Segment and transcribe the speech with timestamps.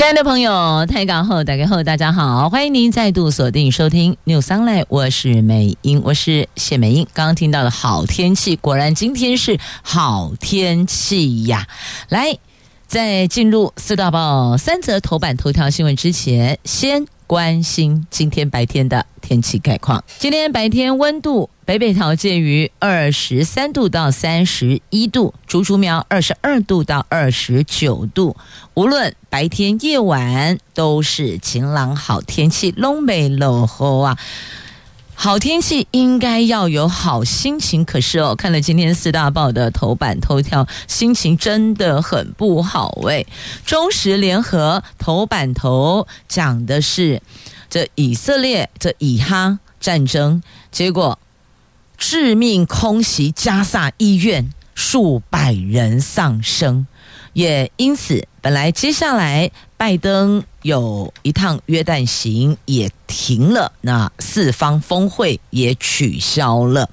[0.00, 7.06] 亲爱的朋友，台港后打开后，大家好，欢迎您再度锁定收听 News Online，我是美英，我是谢美英。
[7.12, 11.66] 刚刚听到的好天气，果然今天是好天气呀！
[12.08, 12.38] 来，
[12.86, 20.02] 在进入四大报三则头版头条新闻之前，先关心今天白天的天气概况。
[20.18, 21.48] 今天白天温度。
[21.64, 28.36] 北北桃介于二十三度到三十一度，竹竹苗二十二度到二十九度。
[28.74, 34.18] 无论白天夜晚都是晴朗好天气，拢没落后啊！
[35.22, 43.26] 好天气应该要有好心情，可是哦，看了今天四大报的头版头条，心情真的很不好喂。
[43.66, 47.20] 中时联合头版头讲的是
[47.68, 51.18] 这以色列这以哈战争，结果。
[51.98, 56.86] 致命空袭加萨医院，数百人丧生，
[57.40, 66.90] 也因此，本来接下来拜登有一趟约旦行也停了，那四方峰会也取消了。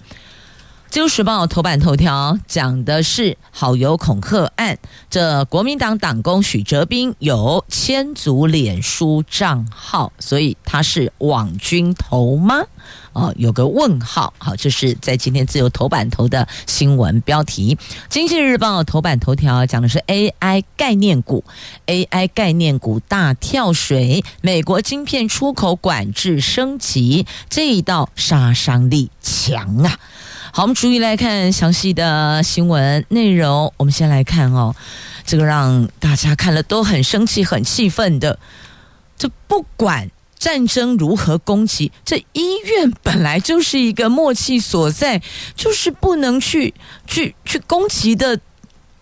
[0.89, 4.77] 自由时报头版头条讲的是好友恐吓案，
[5.09, 12.63] 这国民党党工许哲斌有千组脸书账号，所以他是网军头吗？
[13.11, 14.33] 哦，有个问号。
[14.37, 17.77] 好，这是在今天自由头版头的新闻标题。
[18.09, 21.43] 经济日报头版头条讲的是 AI 概念股
[21.85, 29.99] ，AI 概念股大跳水，美国晶片出口管制升级，这一道杀伤力强啊。
[30.51, 33.71] 好，我们逐一来看详细的新闻内容。
[33.77, 34.75] 我们先来看哦，
[35.25, 38.39] 这个让大家看了都很生气、很气愤的。
[39.17, 45.21] 这不管战争如何攻击，这医院本来就是一个默契所在，
[45.53, 46.73] 就是不能去
[47.05, 48.39] 去去攻击的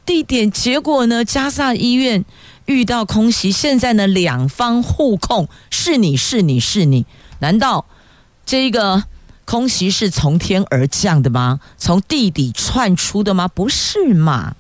[0.06, 0.50] 地点。
[0.50, 2.26] 结果呢，加萨医院
[2.66, 7.06] 遇到空袭，现在呢，两方互控，是你是你是你，
[7.40, 7.86] 难道
[8.46, 9.04] 这个？
[9.46, 11.60] 空袭是从天而降的吗？
[11.78, 13.48] 从地底窜出的吗？
[13.48, 14.56] 不是嘛？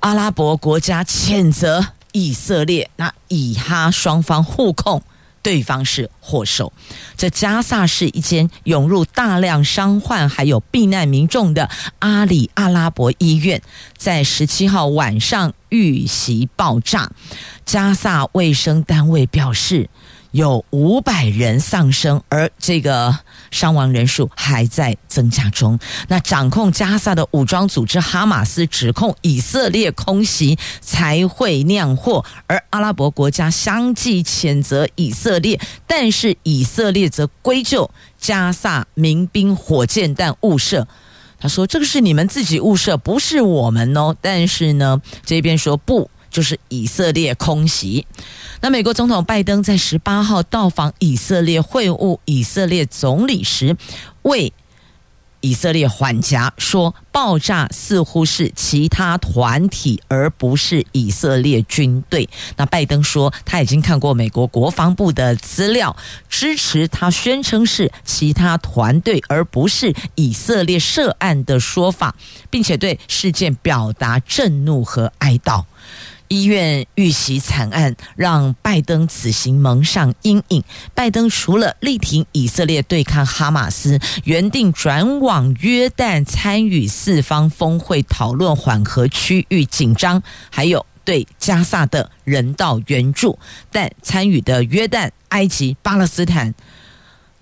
[0.00, 5.00] 阿拉伯国家谴责以色列，那以哈双方互控，
[5.40, 6.72] 对方是祸首。
[7.16, 11.70] 这加萨是一间涌入大量伤患还有避难民众的
[12.00, 13.62] 阿里阿拉伯医院，
[13.96, 17.12] 在十七号晚上遇袭爆炸。
[17.64, 19.88] 加萨卫生单位表示。
[20.32, 23.16] 有五百人丧生，而这个
[23.50, 25.78] 伤亡人数还在增加中。
[26.08, 40.88] 那掌控加萨的武装组织哈马斯指控以色列空袭才会酿祸，而阿拉伯国家相继谴责以色列，但是以色列则归咎加萨民兵火箭弹误射。
[41.38, 46.08] 他说：“这个是你们自己误射，不是我们哦。”但是呢，这边说不。
[46.32, 48.04] 就是以色列空袭。
[48.60, 53.76] 那美国总统拜登在十八号到访以色列会晤以色列总理时，
[54.22, 54.52] 为
[55.40, 62.28] 以色列缓颊，说爆炸似乎是其他团体，而不是以色列军队。
[62.56, 65.96] 那拜登说他已经看过美国国防部的资料，
[66.28, 72.14] 支持他宣称是其他团队，而不是以色列涉案的说法，
[72.48, 75.64] 并且对事件表达震怒和哀悼。
[76.32, 80.64] 医院遇袭惨案让拜登此行蒙上阴影。
[80.94, 93.38] 拜登除了力挺以色列对抗哈马斯，原定转往约旦参与四方峰会讨论缓和区域紧张，还有对加萨的人道援助，
[93.70, 96.54] 但参与的约旦、埃及、巴勒斯坦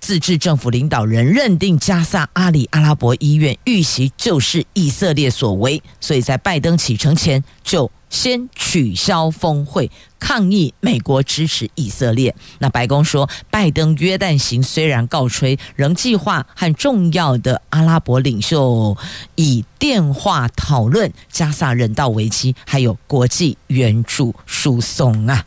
[0.01, 7.89] 自治政府领导人认定加萨阿里阿拉伯医院遇袭就是以色列所为，所以在拜登启程前就。
[8.11, 12.35] 先取消峰会，抗议美国支持以色列。
[12.59, 18.97] 那白宫说，拜登约旦行虽然告吹，仍计划和重要的阿拉伯领袖
[19.37, 25.47] 以电话讨论加萨人道危机，还有国际援助输送啊。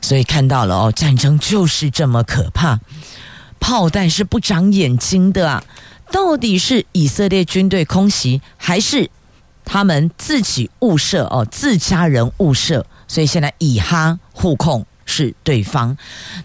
[0.00, 2.80] 所以看到了哦，战争就是这么可怕，
[3.60, 5.62] 炮弹是不长眼睛的啊！
[6.10, 9.10] 到底是以色列军队空袭，还是？
[9.68, 15.96] 他们自己误射哦，自家人误射，所以现在以哈互控是对方。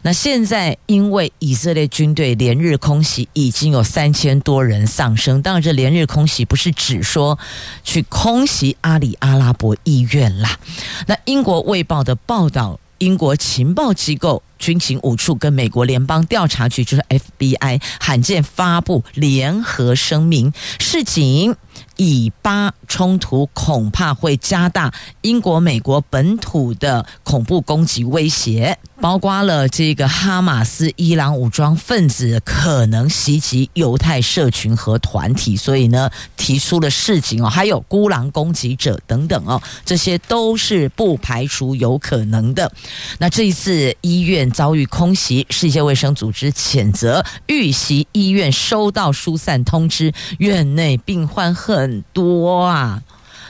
[0.02, 5.42] 那现在因为以色列军队连日空袭，已经有三千多人丧生。
[5.42, 7.40] 当然，这连日空袭不是指说
[7.86, 10.60] 去空袭阿里阿拉伯医院啦。
[11.08, 14.44] 那英国卫报的报道，英国情报机构。
[14.60, 21.54] 军情五处跟美国联邦调查局，就是 FBI，罕见发布联合声明，示警
[21.98, 42.72] 以巴冲突恐怕会加大英国、美国本土的恐怖攻击威胁，包括了这个哈马斯、伊朗武装分子可能袭击犹太社群和团体，所以呢，提出了示警哦，还有孤狼攻击者等等哦，这些都是不排除有可能的。
[43.18, 44.44] 那这一次医院。
[44.54, 53.04] 遭遇空袭，世界卫生组织谴责遇袭医院收到疏散通知，院内病患很多啊，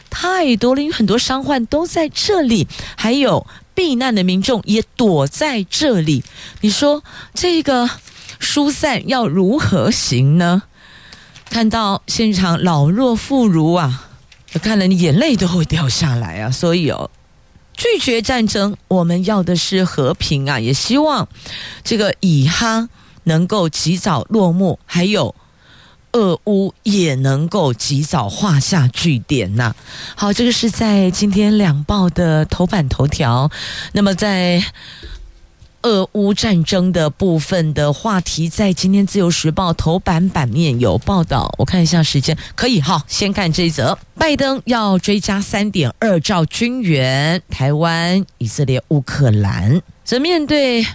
[0.09, 3.45] 太多了，因为很多伤患都在这里，还有
[3.75, 6.23] 避难的民众也躲在这里。
[6.61, 7.03] 你说
[7.35, 7.87] 这个
[8.39, 10.63] 疏散要如何行呢？
[11.45, 14.09] 看到现场老弱妇孺啊，
[14.63, 17.11] 看了你眼泪都会掉下来啊，所以哦。
[17.75, 20.59] 拒绝战争，我们要的是和平啊！
[20.59, 21.27] 也希望
[21.83, 22.87] 这个以哈
[23.23, 25.33] 能够及早落幕，还有
[26.13, 29.75] 俄乌也能够及早画下句点呐、
[30.15, 33.51] 好，这个是在今天两报的头版头条。
[33.91, 34.63] 那么在。
[35.85, 41.53] 俄乌战争的部分的话题，在今天《自由时报》头版版面有报道。
[41.57, 43.03] 我看一下时间，可以哈。
[43.05, 50.87] 先看这一则：拜登要追加三点二兆军援，台湾、以色列、乌克兰则面对。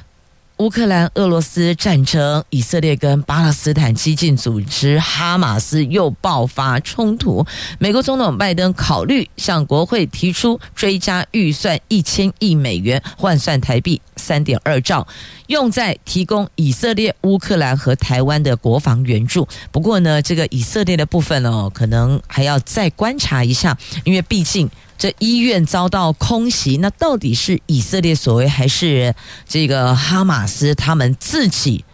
[0.58, 7.46] 乌克兰、俄罗斯战争，以色列跟巴勒斯坦激进组织哈马斯又爆发冲突。
[7.78, 15.06] 美国总统拜登考虑向国会提出追加预算一千亿美元，换算台币三点二兆，
[15.46, 19.46] 用在提供以色列、乌克兰和台湾的国防援助。
[19.70, 24.68] 不过呢，这个以色列的部分哦，可能还要再观察一下，因为毕竟。
[24.98, 29.14] 这医院遭到空袭，那到底是以色列所为，还是
[29.48, 31.84] 这个哈马斯他们自己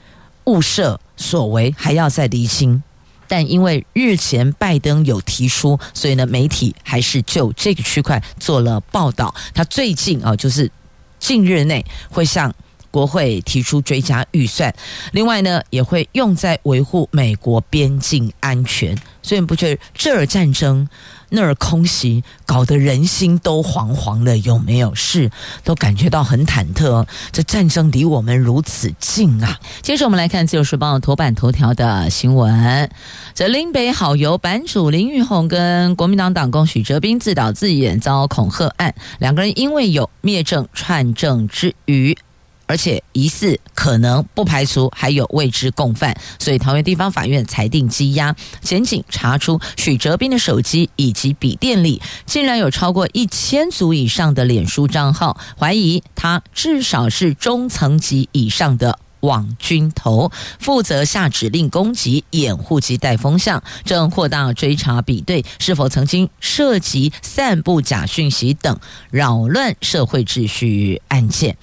[0.45, 2.83] 误射所为，还要再厘清。
[3.29, 9.35] 但因为日前拜登有提出，所以呢，媒体还是就这个区块做了报道。
[9.55, 10.71] 他最近啊，就是
[11.19, 12.55] 近日内会向
[12.91, 14.75] 国会提出追加预算，
[15.12, 18.97] 另外呢，也会用在维护美国边境安全。
[19.25, 20.88] 所以你不觉得这儿战争？
[21.31, 24.94] 那儿空袭，搞得人心都惶惶的，有没有？
[24.94, 25.29] 事，
[25.65, 27.05] 都感觉到很忐忑。
[27.32, 29.59] 这战争离我们如此近啊！
[29.82, 32.88] 接着我们来看《自由时报》头版头条的新闻：
[33.35, 42.17] 这林北好游版主林玉红跟国民党党工许哲斌自导自演遭恐吓案，两个人因为有灭证串证之余。
[42.66, 48.34] 而且疑似可能不排除还有未知共犯，所以桃园地方法院裁定羁押。
[48.61, 68.78] 检警查出许哲斌的手机以及笔电里竟然有超过一千组以上的脸书账号，怀疑他至少是中层级以上的网军头，负责下指令攻击、掩护及带风向，正扩大追查比对是否曾经涉及散布假讯息等
[69.10, 71.56] 扰乱社会秩序案件。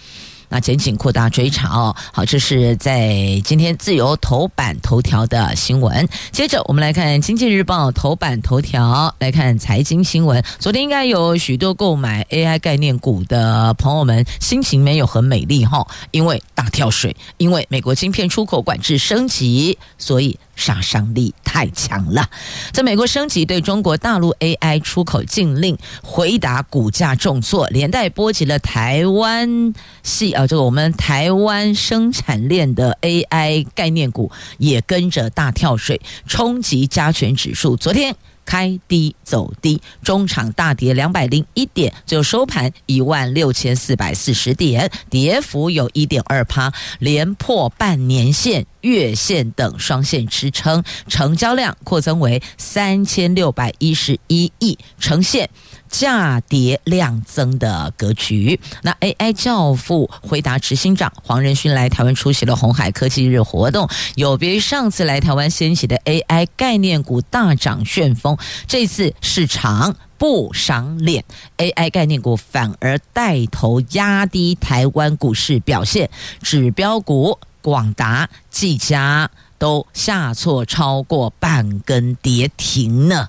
[0.52, 6.06] 那检警扩大追查哦，好，这是在今天自由头版头条的新闻。
[6.34, 10.44] 接着我们来看经济日报头版头条，来看财经新闻。
[10.60, 20.38] 昨天应该有许多购买 AI 概念股的朋友们心情没有很美丽哈，因为大跳水，因为美国晶片出口管制升级，所以。
[20.56, 22.30] 杀伤力太强了，
[22.72, 37.76] 在美国升级对中国大陆 AI 出口禁令，回答股价重挫，连带波及了台湾系啊，这个我们台湾生产链的 AI 概念股也跟着大跳水，冲击加权指数。
[37.76, 38.16] 昨天。
[38.46, 55.50] 开低走低，中场大跌两百零一点，就收盘一万六千四百四十点，跌幅有一点二趴，连破半年线、月线等双线支撑，成交量扩增为三千六百一十一亿，呈现。
[55.92, 58.60] 价跌量增的格局。
[58.82, 71.24] 那 AI 教父回答执行长黄仁勋来台湾出席了鸿海科技日活动，有别于上次来台湾掀起的 AI 概念股大涨旋风，这次市场不赏脸
[71.58, 76.10] ，AI 概念股反而带头压低台湾股市表现，
[76.42, 83.28] 指标股广达、技嘉都下挫超过半根跌停呢。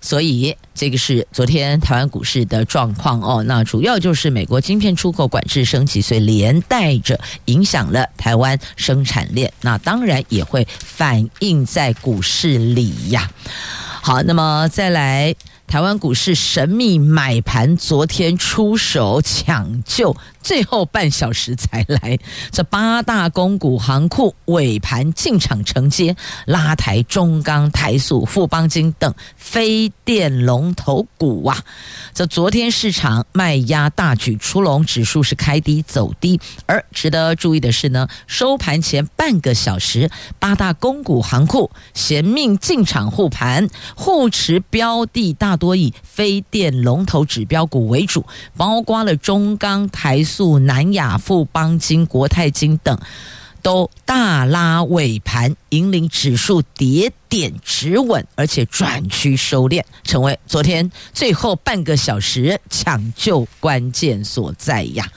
[0.00, 3.42] 所以这个是昨天台湾股市的状况哦。
[3.46, 9.52] 那主要就是美国晶片出口管制升级，所以连带着影响了台湾生产链。
[9.60, 13.30] 那当然也会反映在股市里呀。
[14.02, 15.34] 好，那么再来。
[15.72, 22.18] 台湾股市神秘买盘，昨天出手抢救，最后半小时才来。
[22.50, 26.14] 这八大公股行库尾盘进场承接，
[26.44, 31.64] 拉抬中钢、台塑、富邦金等非电龙头股啊。
[32.12, 36.38] 这昨天市场卖压大举出笼，指数是开低走低。
[36.66, 45.58] 而值得注意的是呢，收盘前半个小时，八大公股行库衔命进场护盘，护持标的大。
[45.62, 48.26] 多以非电龙头指标股为主，
[48.56, 52.98] 包括了中钢、台塑、南亚、富邦金、国泰金等，
[53.62, 65.08] 都大拉尾盘，引领指数跌点止稳，而且转趋收敛，成为昨天最后半个小时抢救关键所在呀。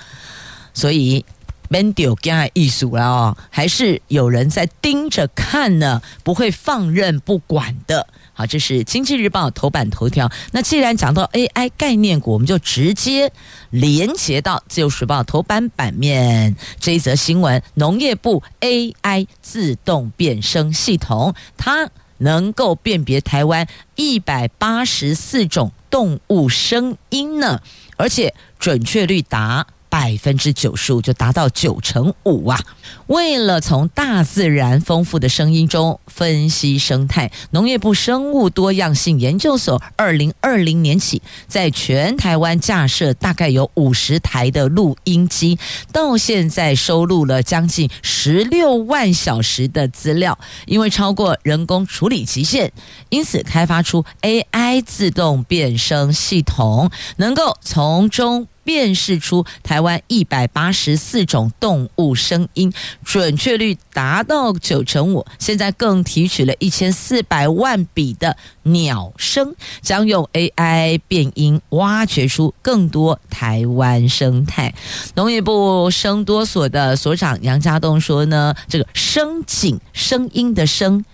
[0.76, 1.26] 所以
[1.70, 8.08] 没丢惊艺术了哦，还是有人在盯着看呢，不会放任不管的。
[8.38, 10.30] 好，这是《经济日报》头版头条。
[10.52, 13.32] 那既然讲到 AI 概念股，我们就直接
[13.70, 23.66] 连接到《自由时报》头版版面这一则新闻：农业部 AI 自动变声系统，它能够辨别台湾
[23.96, 27.62] 一百八十四种动物声音呢，
[27.96, 29.66] 而且准确率达。
[29.88, 32.60] 百分之九十五就达到九成五啊！
[33.08, 45.60] 为了从大自然丰富的声音中分析生态，农业部生物多样性研究所二零二零年起，在全台湾架设大概有五十台的录音机，
[45.92, 50.38] 到现在收录了将近十六万小时的资料。
[50.66, 52.72] 因为超过人工处理极限，
[53.10, 58.48] 因此开发出 AI 自动变声系统，能够从中。
[58.66, 65.26] 辨识出台湾一百八十四种动物声音，准确率达到九成五。
[65.40, 74.74] 现在更提取了一千四百万笔的鸟声，将用 AI 变音，挖掘出更多台湾生态。
[75.16, 81.06] 农业部声多所的所长杨家栋说呢，这个声景声音的声。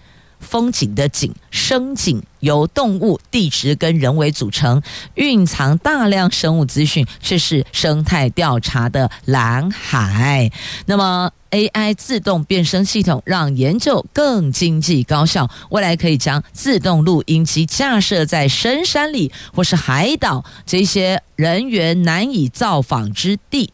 [0.42, 4.82] 风景的景，声景由动物、地质跟人为组成，
[5.14, 10.50] 蕴藏大量生物资讯，却是生态调查的蓝海。
[10.88, 23.72] 那么，AI 自动变声系统让研究更经济高效，未来可以将自动录音机架设在深山里或是海岛这些人员难以造访之地。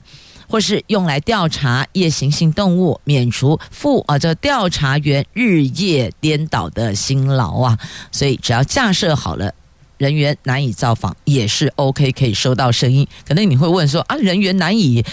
[0.50, 7.78] 或是用来调查夜行性动物，免除副啊这调查员日夜颠倒的辛劳啊，
[8.14, 9.54] 所以只要架设好了，
[9.98, 13.06] 人员难以造访也是 OK，可以收到声音。
[13.28, 15.04] 可能你会问说啊，人员难以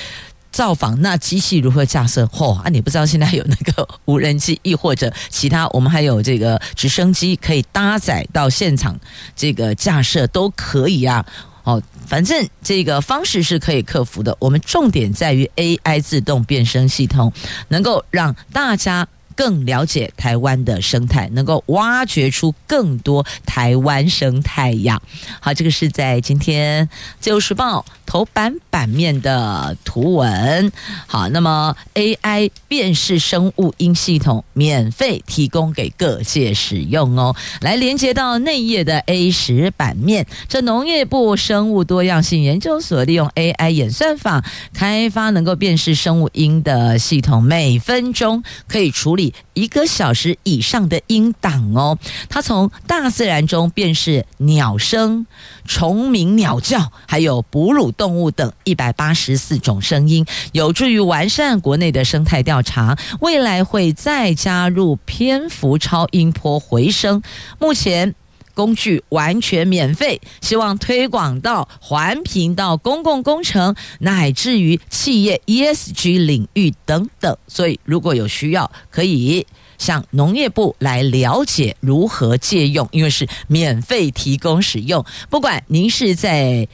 [0.55, 2.25] 造访，那机器如何架设？
[2.27, 8.97] 嚯啊，你不知道现在有那个无人机，亦或者其他，我们还有这个直升机可以搭载到现场，
[9.35, 11.27] 这个架设都可以啊。
[11.65, 14.37] 哦，反正这个方式是可以克服的。
[14.39, 17.33] 我们重点在于 AI 自动变声系统，
[17.67, 25.01] 能够让大家更了解台湾的生态，能够挖掘出更多台湾生态呀。
[25.41, 26.87] 好，这个是在今天
[27.21, 30.71] 《自由时报》头版版面的图文。
[31.07, 37.35] 好，那么 AI 辨识生物音系统免费提供给各界使用哦。
[37.61, 49.24] 来连接到内页的 A 十版面，这农业部生物多样性研究所利用 AI 演算法开发能够辨识生物音的系统，每分钟可以处理。
[49.53, 51.97] 一个小时以上的音档哦，
[52.29, 55.27] 它从大自然中便是鸟声、
[55.65, 62.99] 虫鸣、鸟叫，还有哺乳动物等一百八十四种声音，有助于完善国内的生态调查。
[63.21, 67.23] 未来会再加入蝙蝠超音波回声。
[67.61, 68.15] 目前。
[68.55, 77.37] 工具完全免费，希望推广到环评、到公共工程，乃至于企业 ESG 领域等等。
[77.49, 79.47] 所以，如果有需要，可以
[79.77, 85.05] 向农业部来了解如何借用，因为是免费提供使用。
[85.29, 86.67] 不管您是在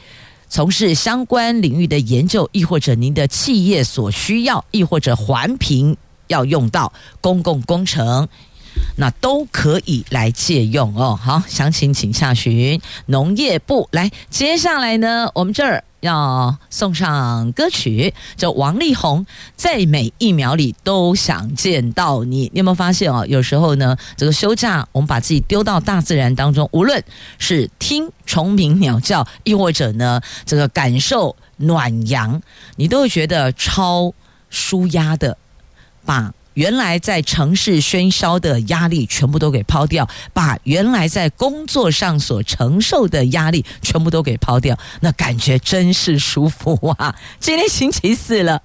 [0.49, 5.97] 从事相关领域的研究，亦或者您的企业所需要，亦或者环评
[6.27, 8.29] 要用到公共工程。
[8.97, 11.19] 那都可以来借用哦。
[11.21, 13.89] 好，详情请下询农业部。
[13.93, 19.25] 来，接下来呢，我们这儿要送上歌曲，叫王力宏，
[19.57, 22.51] 在每一秒里都想见到你。
[22.53, 23.25] 你有没有发现哦？
[23.27, 27.03] 有时候呢，这个休假，我们把自己丢到大自然当中，无论
[27.39, 32.41] 是听虫鸣鸟叫，亦或者呢，这个感受暖阳，
[32.77, 34.13] 你都会觉得超
[34.51, 35.37] 舒压的，
[36.05, 36.33] 把。
[36.61, 47.17] 原来在城市喧嚣的压力全部都给抛掉，把原来在工作上所承受的压力全部都给抛掉，那感觉真是舒服啊！
[47.39, 48.63] 今天星期四了，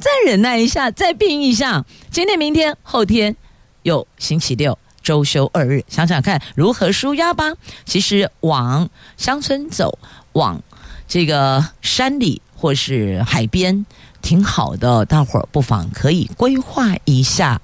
[0.00, 1.84] 再忍耐一下，再拼一下。
[2.10, 3.36] 今天、明天、后天
[3.84, 7.52] 又星期六，周休二日，想想看如何舒压吧。
[7.84, 9.96] 其实往乡村走，
[10.32, 10.60] 往
[11.06, 13.86] 这个山里或是海边。
[14.22, 17.60] 挺好的，大伙儿不妨可以规划一下，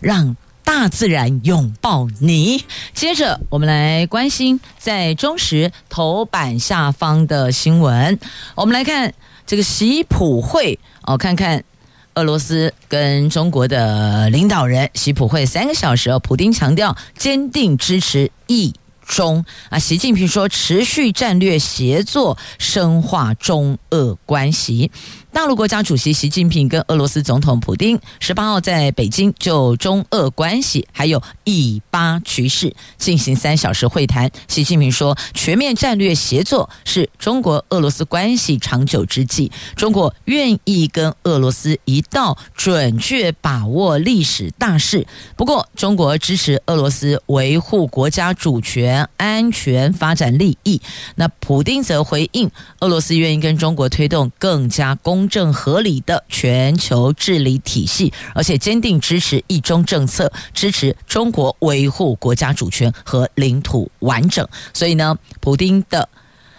[0.00, 2.64] 让大自然拥抱你。
[2.92, 8.18] 接着，我们来关心在中时头版下方的新闻。
[8.54, 9.14] 我们来看
[9.46, 11.64] 这个习普会哦，看看
[12.14, 18.74] 俄罗斯跟中国的领导人习普会三个小时，普丁强调坚定支持一
[19.06, 19.78] 中啊。
[19.78, 24.90] 习近平说，持续战略协作，深化中俄关系。
[25.38, 34.28] 大陆国家主席习近平跟俄罗斯总统普丁十八号在北京就中俄关系还有以巴局势进行三小时会谈。
[34.48, 45.06] 习近平说，全面战略协作是中国俄罗斯关系长久之计，中国愿意跟俄罗斯一道准确把握历史大势。
[45.36, 50.82] 不过，中国支持俄罗斯维护国家主权、安全、发展利益。
[51.14, 55.27] 那普丁则回应，俄罗斯愿意跟中国推动更加公。
[55.28, 64.46] 正合理的全球治理体系，而且坚定支持一中政策，支持中国维护国家主权和领土完整。
[64.72, 66.08] 所以呢，普丁的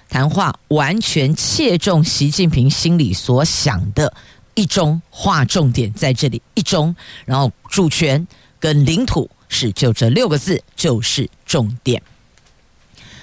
[0.08, 4.14] 谈话完全切中习近平心里所想的
[4.56, 6.96] “一中”，划重点在这里“一中”，
[7.26, 8.28] 然后主权
[8.60, 12.02] 跟领土是就这六个字就是重点。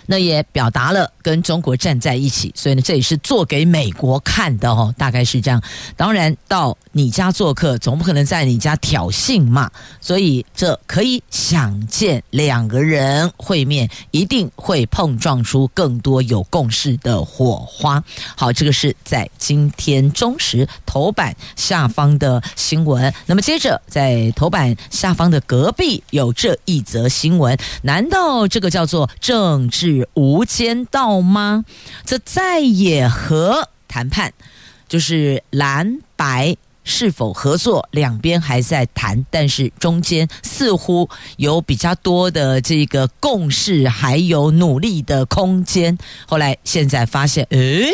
[0.07, 5.61] 那也表达了跟中国站在一起，所以呢，这也是做给美国看的哦，大概是这样。
[5.97, 9.71] 当然，到你家做客，总不可能在你家挑衅嘛，
[10.01, 18.03] 所以这可以想见，两个人会面一定会碰撞出更多有共识的火花。
[18.37, 23.13] 好，这个是在今天中时头版下方的新闻。
[23.26, 29.96] 那么接着，在头版下方的隔壁有这一则新闻，难道这个叫做政治？
[30.15, 31.65] 无间道吗？
[32.04, 34.32] 这再也和谈判，
[34.89, 36.56] 就是蓝白。
[36.87, 37.87] 是否合作？
[37.91, 45.99] 两边还在谈，但是中间似乎有比较多的这个共识，还有努力的空间。
[46.29, 47.91] 后来现在发现，诶，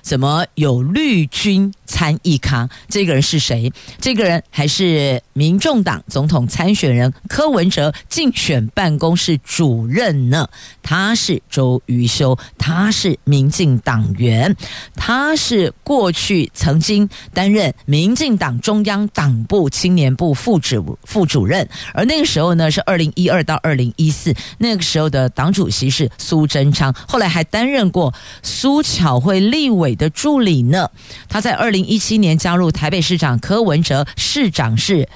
[0.00, 2.70] 怎么有绿军参议康？
[2.88, 3.70] 这个人是谁？
[4.00, 10.48] 这个人还是民众党总统参选人柯文哲竞选办公室主任呢？
[10.84, 14.54] 他是周瑜修，他是民进党员，
[14.94, 18.35] 他是过去曾经担任民进。
[18.36, 30.90] 党中央党部青年部副主副主任，而那个时候呢，是二零一二到二零一四，那个时候的党主席是苏贞昌，后来还担任过苏巧慧立委的助理呢。
[31.28, 35.08] 他在二零一七年加入台北市长柯文哲市长室，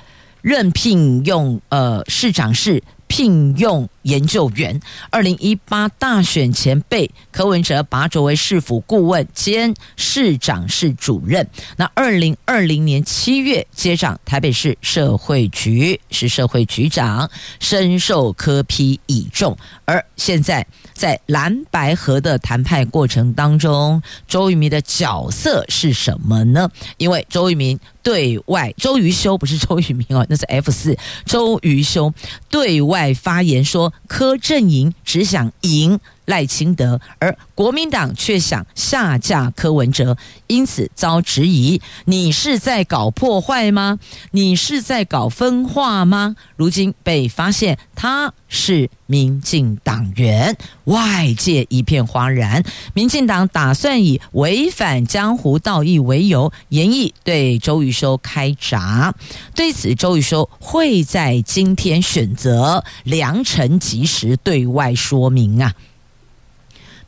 [0.42, 2.82] 任聘用呃市长室。
[3.12, 11.46] 聘用研究员，二零一八大选前被柯文哲拔擢为市府顾问兼市长室主任。
[11.76, 19.56] 那二零二零年七月接掌台北市社会局，是社会局长，深受柯批倚重。
[19.84, 26.70] 而现在在蓝白合的谈判过程当中，周渝民的角色是什么呢？
[26.96, 27.78] 因为周渝民。
[28.02, 30.96] 对外，周瑜修不是周渝民哦，那是 F 四。
[31.26, 32.10] 周瑜修
[32.48, 36.00] 对外发言说，柯阵营只想赢。
[36.30, 40.16] 赖清德，而国民党却想下架柯文哲，
[40.46, 43.98] 因此遭质疑：你是在搞破坏吗？
[44.30, 46.36] 你是在搞分化吗？
[46.56, 52.62] 如今被发现他是民进党员，外界一片哗然。
[52.94, 59.12] 民进党打算以违反江湖道义为由，严议对周瑜修开闸。
[59.54, 65.74] 对此，周瑜修会在今天选择良辰吉时对外说明啊。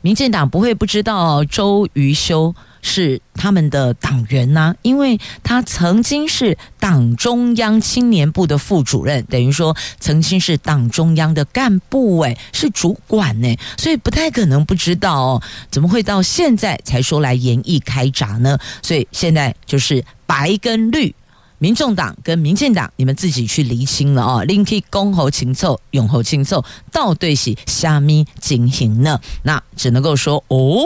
[0.03, 18.59] 民进党不会不知道周瑜修是他们的党员呐、因为他曾经是党中央青年部的副主任，等于说曾经是党中央的干部，诶，是主管呢，所以不太可能不知道哦，怎么会到现在才说来研议开闸呢？
[18.81, 21.15] 所以现在就是白跟绿。
[21.63, 24.45] 民众党跟民进党，你们自己去厘清了哦。
[24.45, 29.17] Linky 公侯情凑，永侯情凑，到底是虾米情形呢？
[29.43, 30.83] 那只能够说哦，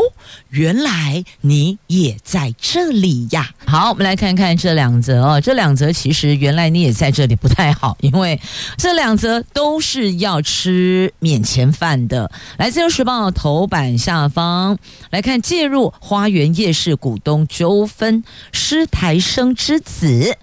[0.50, 3.50] 原来你也在这里呀。
[3.66, 5.42] 好，我们来看看这两则哦。
[5.42, 8.40] 这两则其实原来你也在这里不太好，因为
[8.78, 12.30] 这两则都是要吃免钱饭的。
[12.58, 14.78] 来自《时报》头版下方
[15.10, 20.38] 来看，介入花园夜市股东纠纷，施台生之子。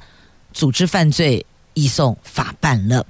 [0.55, 3.05] 组织犯罪移送法办了。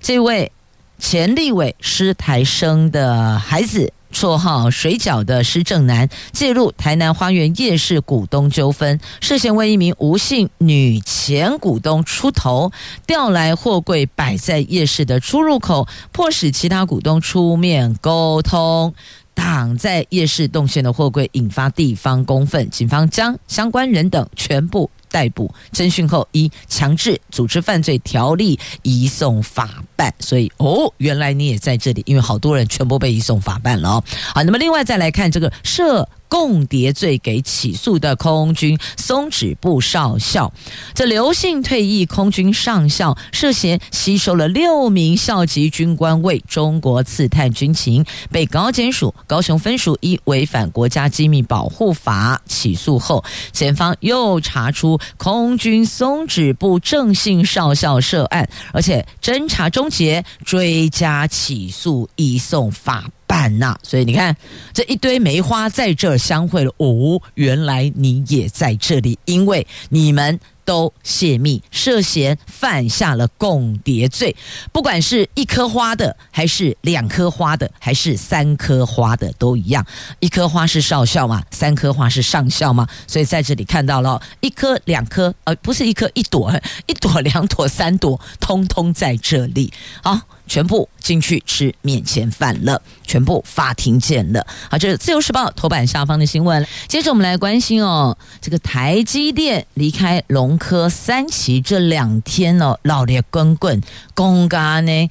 [0.00, 0.50] 这位
[0.98, 12.72] 前立委施台生的孩子，绰号“水饺”的施正南，介入台南花园夜市股东纠纷，涉嫌为一名吴姓女前股东出头，
[13.06, 18.94] 调来货柜摆在夜市的出入口，迫使其他股东出面沟通，
[19.34, 24.90] 挡在夜市动线的货柜，引发地方公愤，警方将相关人等全部。
[25.10, 30.12] 逮捕侦讯后，依强制组织犯罪条例移送法办。
[30.18, 34.04] 所以哦，原来你也在这里，因为好多人全部被移送法办了哦。
[34.34, 36.08] 好，那么另外再来看这个涉。
[36.28, 40.52] 共谍罪给起诉的空军松指部少校，
[40.94, 63.04] 这刘姓退役空军上校涉嫌吸收了六名校级军官为中国刺探军情，被高检署高雄分署依违反国家机密保护法起诉后，检方又查出空军松指部郑姓少校涉案，而且侦查终结，追加起诉，移送法。
[63.26, 64.36] 办呐，所以你看
[64.72, 74.34] 这一堆梅花在这儿相会了哦，原来你也在这里，因为你们都泄密，涉嫌犯下了共谍罪，
[74.72, 79.84] 不管是一颗花的，还是两颗花的，还是三颗花的，都一样。
[80.20, 86.52] 一颗花是少校嘛，三颗花是上校嘛，所以在这里看到了一颗、两颗，呃，不是一颗，一朵，
[86.86, 90.20] 一朵、两朵、三朵，通通在这里，好。
[90.46, 94.46] 全部进去吃免钱饭了，全部法庭见了。
[94.70, 96.66] 好，这是《自由时报》头版下方的新闻。
[96.88, 103.80] 接着我们来关心哦，这个台积电离开龙科三期这两天哦，老烈滚滚，
[104.14, 105.10] 公嘎呢，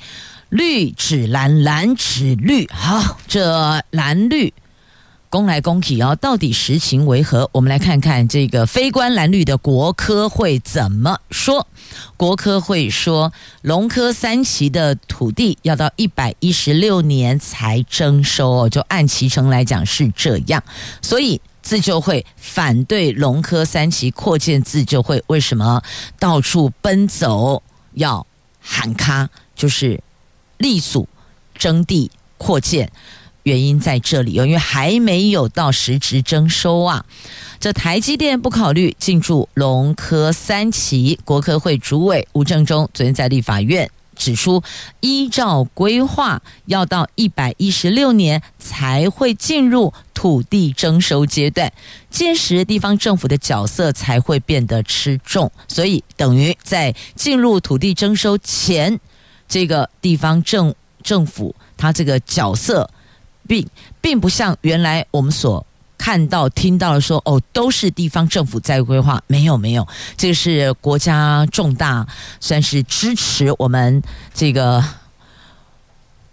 [0.50, 2.68] 绿指蓝，蓝指绿。
[2.72, 4.54] 好，这蓝绿。
[5.36, 7.50] 攻来攻去哦，到底实情为何？
[7.52, 11.68] 我们来看看这个非关蓝绿的国科会怎么说。
[12.16, 20.64] 国科会说，龙科三期的土地要到一百一十六年才征收哦，就按期程来讲是这样。
[21.02, 25.82] 所以自救会反对龙科三期扩建自救会，为什么
[26.18, 27.62] 到处奔走
[27.96, 28.26] 要
[28.62, 29.28] 喊卡？
[29.54, 30.02] 就是
[30.60, 31.10] 力阻
[31.58, 32.90] 征地扩建。
[33.46, 37.06] 原因在这里哦，因为还没有到实质征收啊。
[37.60, 44.64] 这台积电不考虑进驻龙科三期，国科会主委吴正中昨天在立法院指出，
[45.00, 51.72] 依照规划，要到一百一十六年才会进入土地征收阶段，
[52.10, 59.00] 届时地方政府的角色才会变得吃重，所以等于在进入土地征收前，
[59.48, 62.90] 这个地方政政府它这个角色。
[63.48, 63.68] 并
[64.02, 65.66] 并不像原来我们所
[65.98, 69.22] 看到、听到的说，哦，都是地方政府在规划。
[69.28, 72.06] 没有，没有，这个是国家重大，
[72.40, 74.04] 算是支持我们
[74.34, 74.84] 这个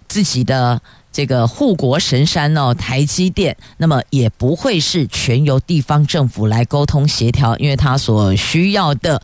[0.08, 0.80] 自己的
[1.12, 3.56] 这个护国神山哦，台积电。
[3.76, 9.22] 那么也不会是全由地方政府来沟通协调，因为它所需要的，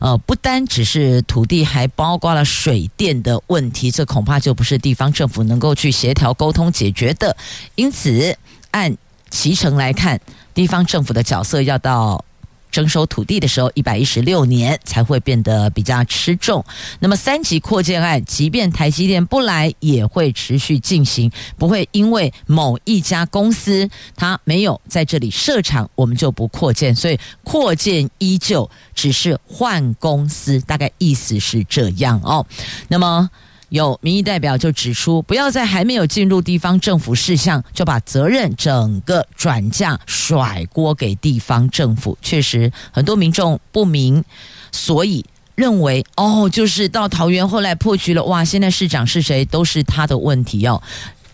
[0.00, 3.90] 呃，不单只是土地，还包括了水电的问题。
[3.90, 7.36] 这恐怕就不是地方政府能够去协调沟通解决的。
[7.74, 8.36] 因此，
[8.70, 8.96] 按
[9.30, 10.20] 其程来看，
[10.52, 12.24] 地方政府的角色要到
[12.70, 16.64] 征收土地的时候，一百一十六年才会变得比较吃重。
[16.98, 26.94] 那么三级扩建案，即便台积电不来，也会持续进行，不会因为某一家公司它没有在这里设厂，我们就不扩建。
[26.94, 32.46] 所以扩建依旧，只是换公司，大概意思是这样哦。
[32.88, 33.28] 那么。
[33.70, 42.18] 有民意代表就指出，不要在还没有进入地方政府事项，就把责任整个转嫁甩锅给地方政府。
[42.20, 44.22] 确实，很多民众不明，
[44.70, 50.82] 所以认为哦，就是到桃园后来破局了，哇，现在市长是谁都是他的问题哦。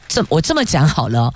[0.07, 1.33] 这我这么讲好了，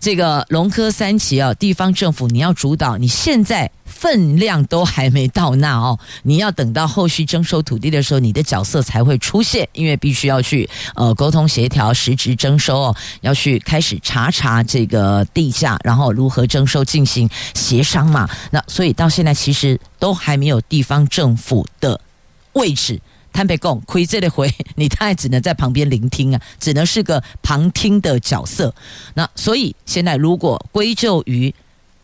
[0.00, 18.28] 这个龙科三期啊，地方政府你要主导，你现在分量都还没到那哦，你要等到后续征收土地的时候，你的角色才会出现，因为必须要去呃沟通协调实质征收哦，要去开始查查这个地价，然后如何征收进行协商嘛。
[18.52, 22.00] 那所以到现在其实都还没有地方政府的
[22.52, 23.00] 位置。
[23.32, 28.74] 坦白讲，亏这的回， 你他也只能在旁边聆听啊，只能是个旁听的角色。
[29.14, 31.54] 那所以现在如果归咎于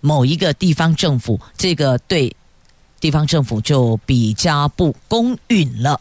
[0.01, 2.35] 某一个地方政府，这个对
[3.01, 6.01] 地方政府就比较不公允了。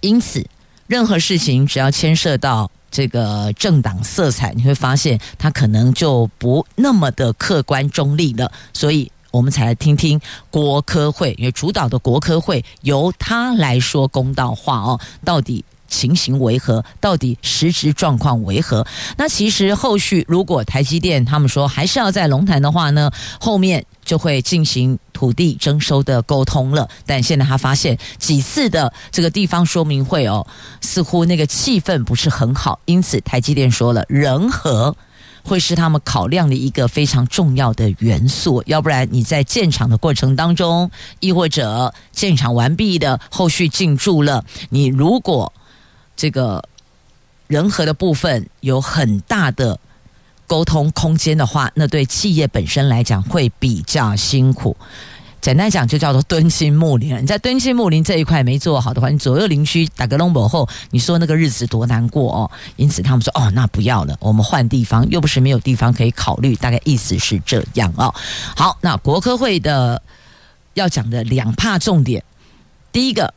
[0.00, 0.46] 因此，
[0.86, 8.52] 任何事情只要牵涉到这个政党色彩，你会发现它可能就不那么的客观中立了。
[8.72, 9.10] 所以。
[9.34, 16.84] 我们才来听听国科会，因为主导的国科会由他来说公道话哦，到底情形为何？
[17.00, 18.86] 到底实质状况为何？
[19.16, 26.88] 那其实后续如果台积电他们说还是要在龙潭的话呢，后面就会进行土地征收的沟通了。
[27.04, 30.46] 但现在他发现几次的这个地方说明会哦，
[30.80, 34.96] 似乎那个气氛不是很好，因此台积电说了人和。
[35.44, 45.52] 会是他们考量的一个非常重要的元素，要不然你在建厂的过程当中，亦或者建厂完毕的后续进驻了，你如果
[46.16, 46.66] 这个
[47.46, 49.78] 人和的部分有很大的
[50.46, 54.76] 沟通空间的话，那对企业本身来讲会比较辛苦。
[55.44, 57.14] 简单讲，就叫做敦亲睦邻。
[57.20, 62.50] 你在敦亲睦邻这一块没做好的话，你左右邻居打个龙伯后，你说那个日子多难过哦。
[62.76, 66.56] 因此他们说，哦，那不要了，我们换地方，又不是没有地方可以考虑。
[66.56, 68.14] 大概意思是这样哦。
[68.56, 70.00] 好，那国科会的
[70.72, 72.24] 要讲的两怕重点，
[72.90, 73.34] 第一个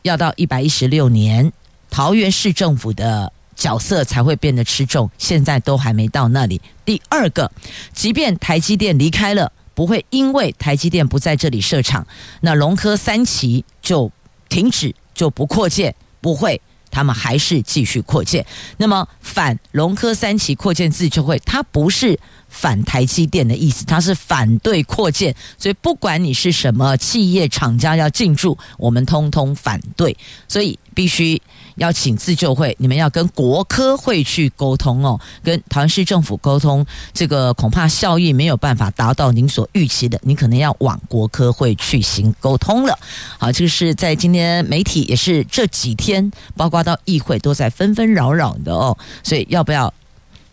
[0.00, 1.52] 要到一百一十六年，
[1.90, 6.58] 桃园市政府的角色才会变得吃重，现在都还没到那里。
[6.86, 7.52] 第二个，
[7.92, 9.52] 即便台积电离开了。
[9.74, 12.06] 不会因为台积电不在这里设厂，
[12.40, 14.10] 那龙科三期就
[14.48, 18.44] 停止，就不扩建，不会，他们还是继续扩建。
[18.76, 22.18] 那么反龙科三期扩建自救会，它不是
[22.52, 25.34] 反台积电的意思，它是反对扩建。
[25.58, 30.16] 所以不管你是什么企业厂家要进驻，我们通通反对。
[30.46, 31.42] 所以必须。
[31.76, 36.84] 要请自救会，你们要跟国科会去沟通哦，跟桃园市政府沟通，
[37.14, 42.98] 这个恐怕效益没有办法达到您所预期的，你可能要往国科会去行沟通了。
[43.38, 49.92] 好，这个是在今天媒体也是这几天，包括到议会都在纷纷扰扰的哦，所以要不要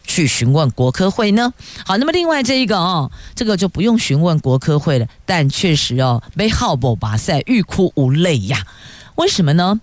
[0.10, 1.54] 去询问国科会呢？
[1.86, 8.66] 好，那么另外这一个哦，这个就不用询问国科会了，但确实哦，被浩博巴塞欲哭无泪呀，
[9.16, 9.80] 为什么呢？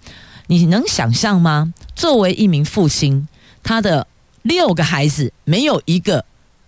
[0.48, 1.72] 你能想象吗？
[1.94, 3.28] 作为一名父亲，
[3.62, 4.08] 他的
[4.42, 6.24] 六个孩子没有一个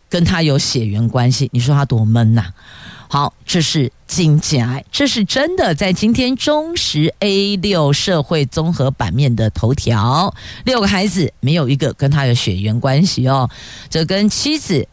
[0.08, 2.52] 跟他有血缘关系，你说他多闷呐、
[3.10, 13.48] 好，这是金家，这是真的，在今天中时 A 六社会综合版面的头条，六个孩子没有一个跟他有血缘关系哦，
[13.88, 14.86] 这跟妻子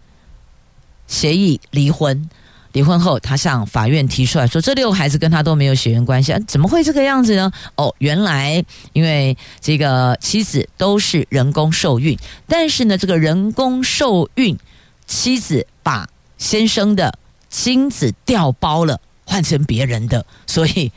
[1.07, 2.29] 协议离婚。
[2.71, 14.57] 离婚后，他向法院提出来说：“这六个孩子跟他都没有血缘关系，怎么会这个样子呢？”哦，原来因为这个妻子都是人工受孕，但是呢，这个人工受孕
[15.05, 17.17] 妻子把先生的
[17.55, 20.91] 亲子调包了，换成别人的，所以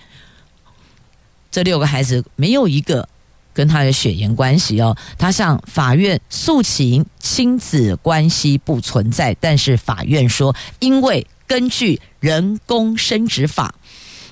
[1.52, 3.08] 这六个孩子没有一个
[3.54, 4.96] 跟他有血缘关系哦。
[5.16, 11.24] 他向法院诉请亲子关系不存在，但是法院说因为。
[11.48, 13.74] 根据人工生殖法，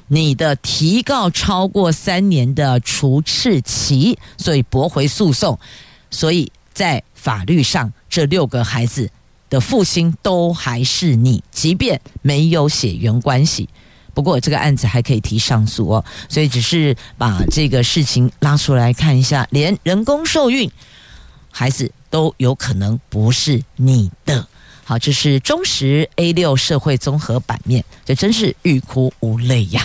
[0.08, 5.58] 你的提告超过三年的除斥期，所以驳回诉讼。
[6.10, 9.10] 所以在法律上，这六个孩子
[9.48, 13.68] 的父亲都还是你，即便没有血缘关系。
[14.14, 20.70] 不过这个案子还可以提上诉哦，所以只是把这个事情拉出来看一下，连人工受孕
[21.50, 24.46] 孩子都有可能不是你的。
[24.84, 29.84] 好，这是中实 A 六社会综合版面，这真是欲哭无泪呀。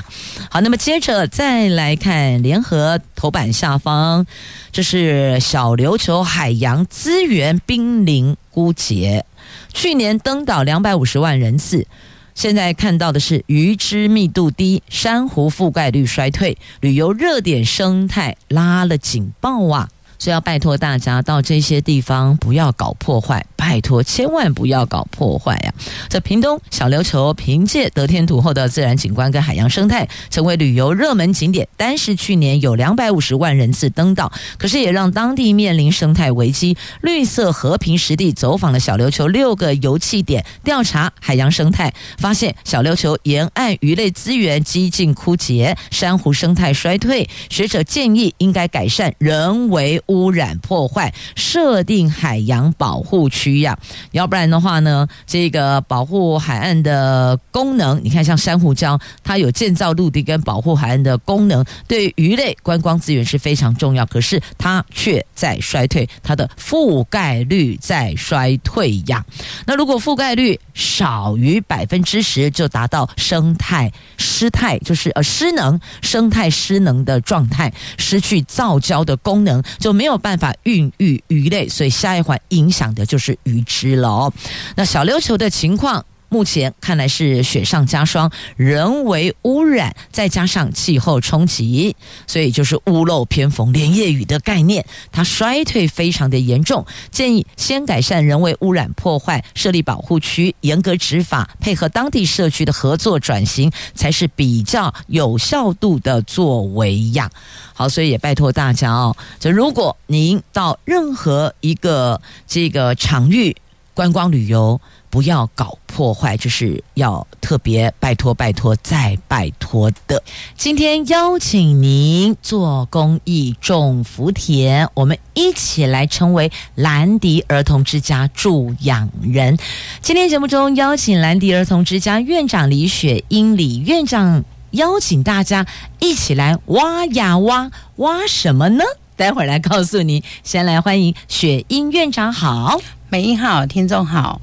[0.50, 4.26] 好，那么接着再来看联合头版下方，
[4.72, 9.26] 这是小琉球海洋资源濒临枯竭，
[9.74, 11.88] 去年登岛两百五十万人次，
[12.36, 19.90] 现在看到的是鱼只密度低，珊瑚覆盖率衰退，旅游热点生态拉了警报啊。
[20.22, 25.82] 所以要拜托大家到这些地方不要搞破坏，拜托千万不要搞破坏呀、啊！
[26.10, 36.78] 这屏东小琉球凭借得天独厚的自然景观跟海洋生态，成为旅游热门景点，单是去年有两百五十万人次登岛，可是也让当地面临生态危机。
[37.02, 47.28] 绿色和平实地走访了小琉球六个游憩点，调查海洋生态，发现小琉球沿岸鱼类资源几近枯竭，珊瑚生态衰退。
[47.50, 53.78] 学者建议应该改善人为污染破坏，设定海洋保护区呀，
[54.12, 69.24] 要不然的话呢，这个保护海岸的功能，你看像珊瑚礁，它有建造陆地跟保护海岸的功能，对鱼类观光资源是非常重要，可是它却在衰退，它的覆盖率在衰退呀。
[69.66, 84.34] 那如果覆盖率少于百分之十，就达到生态失态，就是呃失能，生态失能的状态，失去造礁的功能，就没有办法孕育鱼类，所以下一环影响的就是鱼吃了。
[84.76, 86.04] 那小琉球的情况。
[86.32, 91.94] 目前看来是雪上加霜，人为污染，再加上气候冲击，
[92.26, 96.86] 所以就是屋漏偏逢连夜雨的概念，它衰退非常的严重。
[97.12, 107.30] 建议先改善人为污染破坏，设立保护区，严格执法，配合当地社区的合作转型，才是比较有效度的作为呀。
[107.74, 113.54] 好，所以也拜托大家哦，就如果您到任何一个这个场域
[113.94, 114.80] 观光旅游，
[115.12, 120.24] 不要搞破坏，就是要特别拜托、拜托再拜托的。
[120.56, 129.58] 今天邀请您做公益种福田，我们一起来成为兰迪儿童之家助养人。
[130.02, 135.68] 今天节目中邀请兰迪儿童之家院长李雪英李院长，邀请大家
[136.00, 138.86] 一起来挖呀挖，挖什么呢？
[139.18, 140.24] 待会儿来告诉你。
[140.42, 144.40] 先来欢迎雪英院长好，美英好，听众好。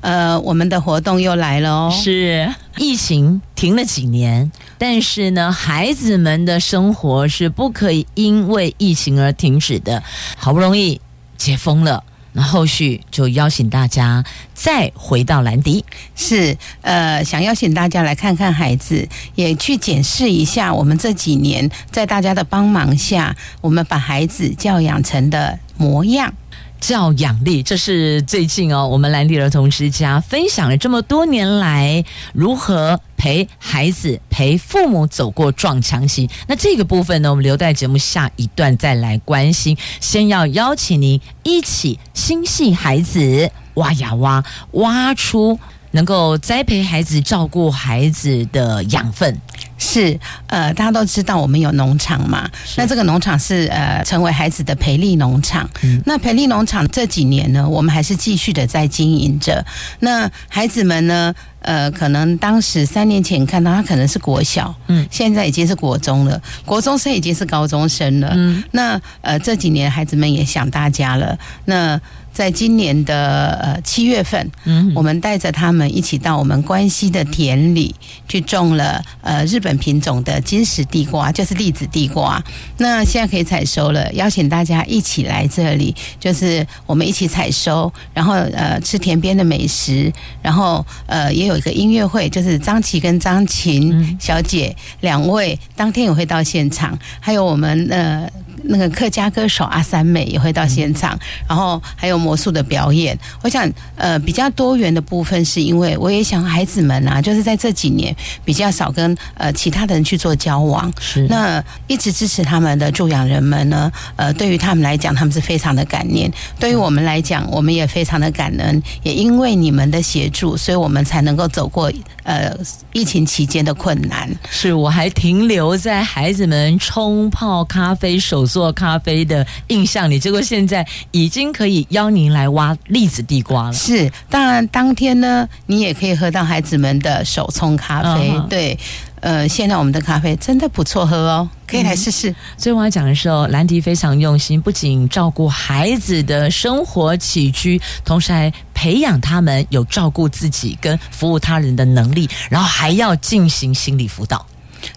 [0.00, 1.90] 呃，我们的活动又来了哦。
[1.92, 10.02] 是，疫情停了几年，但是呢，孩子们的生活是不可以因为疫情而停止的。
[10.36, 11.00] 好不容易
[11.36, 15.84] 解封了，那后续就邀请大家再回到兰迪。
[16.14, 26.32] 是，呃，想邀请大家来看看孩子，也去检视一下我们这几年在大家的帮忙下，我们把孩子教养成的模样。
[26.80, 36.28] 叫养力，这是最近哦，我们蓝迪儿童之家分享了这么多年来如何陪孩子、陪父母走过撞墙期。
[36.46, 39.76] 那这个部分呢，我们留在节目下一段再来关心。
[40.00, 45.58] 先要邀请您一起心系孩子，挖呀挖，挖出
[45.98, 49.36] 能够栽培孩子、照顾孩子的养分。
[49.78, 55.68] 是，呃，大家都知道我们有农场嘛，那这个农场是呃成为孩子的培力农场。
[55.82, 59.64] 嗯，那培力农场这几年呢，我们还是继续的在经营着。
[59.98, 68.32] 那孩子们呢，呃，可能当时三年前看到他可能是国小，嗯，现在已经是国中了，国中生已经是高中生了。
[68.36, 72.00] 嗯，那呃这几年孩子们也想大家了，那。
[72.38, 77.92] 在今年的呃七月份，嗯，我们带着他们一起到我们关西的田里
[78.28, 82.40] 去种了呃日本品种的金石地瓜，就是栗子地瓜。
[82.76, 98.30] 那现在可以采收了，邀请大家一起来这里，就是我们一起采收，然后呃吃田边的美食，然后呃也有一个音乐会，就是张琪跟张琴小姐两位当天也会到现场，还有我们呃。
[98.64, 103.18] 那个客家歌手阿三妹也会到现场，嗯、然后还有魔术的表演。
[103.42, 110.92] 我想，呃，比较多元的部分是因为我也想孩子们啊，就是在这几年比较少跟呃其他的人去做交往。
[111.00, 111.26] 是。
[111.28, 118.82] 那一直支持他们的助养人们呢，呃，对于他们来讲，他们是非常的感念；对于我们来讲，我们也非常的感恩。
[119.02, 121.92] 也因为你们的协助，所以我们才能够走过
[122.28, 122.54] 呃
[122.92, 124.30] 疫情期间的困难。
[124.50, 133.72] 是，我还停留在孩子们冲泡咖啡手做咖啡的印象里，结果现在已经可以邀您来挖栗子地瓜了。
[133.72, 138.30] 是，当然当天呢，你也可以喝到孩子们的手冲咖啡。
[138.30, 138.48] Uh-huh.
[138.48, 138.78] 对，
[139.20, 142.30] 呃，现在我们的咖啡真的不错喝哦，可以来试试。
[142.30, 154.46] 嗯，所以我要讲的时候，兰迪非常用心，不仅照顾孩子的生活起居，同时还培养他们有照顾自己跟服务他人的能力，然后还要进行心理辅导。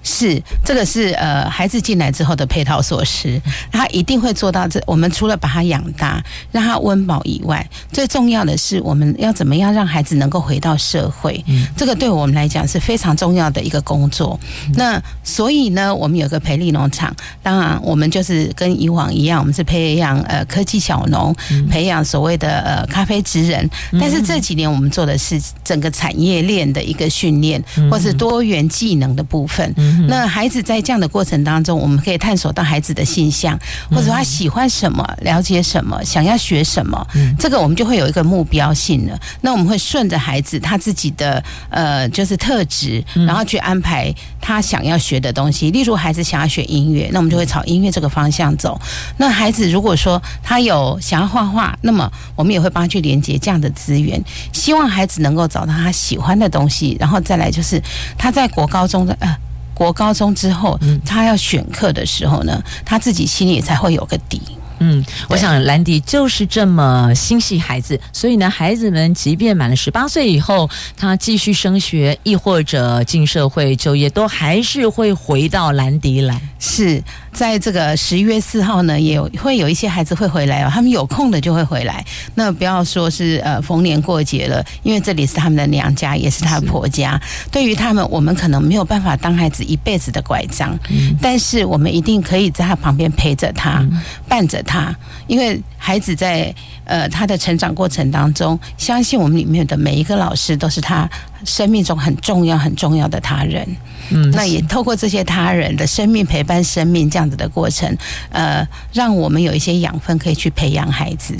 [0.03, 3.39] 是，这个是呃，孩子进来之后的配套措施，
[3.71, 4.81] 他一定会做到这。
[4.87, 11.43] 我们除了把他养大，让他温饱以外，最重要的是我们要怎么样让孩子能够回到社会。
[11.47, 14.39] 嗯，这个对我们来讲是非常重要的一个工作。
[14.75, 21.35] 那所以呢，我们有个培力农场，当然我们就是跟以往一样，我们是培养呃科技小农，
[21.69, 23.69] 培养所谓的呃咖啡职人。
[23.99, 29.73] 但是这几年我们做的是整个产业链的一个训练，或是多元技能的部分。
[30.07, 33.57] 那孩子在这样的过程当中，我们可以探索到孩子的性向，
[33.89, 37.07] 或者说他喜欢什么、了解什么、想要学什么，
[37.39, 39.19] 这个我们就会有一个目标性了。
[39.41, 45.71] 那我们会顺着孩子他自己的呃，就是特质，然后去安排他想要学的东西。
[45.71, 48.79] 例如，孩子想要学音乐，那我们就会朝音乐这个方向走。
[49.17, 54.21] 那孩子如果说他有想要画画，那么我们也会帮他去连接这样的资源，
[54.51, 56.97] 希望孩子能够找到他喜欢的东西。
[56.99, 57.81] 然后再来就是
[58.17, 59.37] 他在国高中的呃。
[59.81, 64.39] 国高中之后，他要选课的时候呢，他自己心里才会有个底。
[64.77, 76.39] 嗯，我想兰迪就是这么心系孩子，所以呢，孩子们即便满了十八岁以后，他继续升学，亦或者进社会就业，都还是会回到兰迪来。
[76.59, 77.01] 是
[77.31, 82.03] 在这个十一月四号呢，也有会有一些孩子会回来哦，他们有空的就会回来。
[82.33, 87.21] 那不要说是呃逢年过节了，因为这里是他们的娘家，也是他的婆家。
[87.51, 94.71] 对于他们，我们可能没有办法当孩子一辈子的拐杖，嗯，但是我们一定可以在他旁边陪着他，嗯，伴着他。
[94.71, 94.95] 他，
[95.27, 96.53] 因为孩子在
[96.85, 101.09] 呃他的成长过程当中，相信我们里面的每一个老师都是他
[101.43, 103.67] 生命中很重要很重要的他人。
[104.11, 107.97] 嗯，那也透过这些他人的生命陪伴生命这样子的过程，
[108.29, 108.63] 呃，
[108.93, 111.35] 让我们有一些养分可以去培养孩子。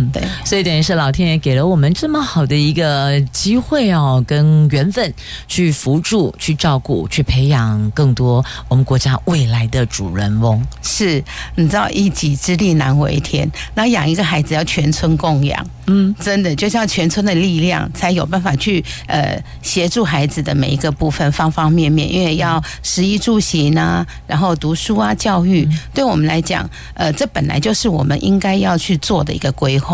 [0.00, 5.12] 嗯，对，所以等于是老天爷给了我们这么好的一个机会哦，跟缘分
[5.46, 10.64] 去扶助、去照顾、去培养更多我们国家未来的主人翁。
[10.82, 11.22] 是，
[11.54, 15.66] 你知道一己之力难为天，那养一个孩子要全村供养。
[15.92, 22.10] 嗯，真的，就像全村的力量，才有办法去呃协助孩子的每一个部分，方方面面。
[22.12, 29.89] 因为要食衣住行啊，然后读书啊，教育，对我们来讲，呃，这本来就是我们应该要去做的一个规划。